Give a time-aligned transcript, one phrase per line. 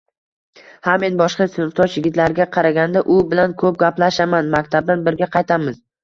[0.85, 5.79] Ha, men boshqa sinfdosh yigitlarga qaraganda u bilan ko`p gaplashaman, maktabdan birga qaytamiz